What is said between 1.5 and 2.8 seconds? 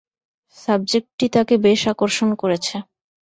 বেশ আকর্ষণ করেছে।